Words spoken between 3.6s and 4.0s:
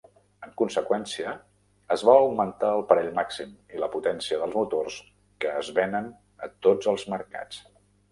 i la